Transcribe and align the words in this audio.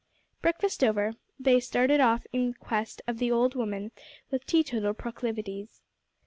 Breakfast 0.41 0.83
over, 0.83 1.13
they 1.39 1.59
started 1.59 1.99
off 1.99 2.25
in 2.33 2.55
quest 2.55 3.03
of 3.05 3.19
the 3.19 3.31
old 3.31 3.53
woman 3.53 3.91
with 4.31 4.47
teetotal 4.47 4.95
proclivities. 4.95 5.83